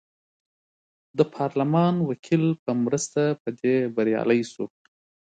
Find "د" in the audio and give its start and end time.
1.17-1.19